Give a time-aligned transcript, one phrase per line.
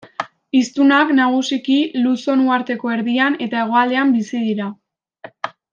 [0.59, 4.73] Hiztunak nagusiki Luzon uharteko erdian eta hegoaldean bizi dira.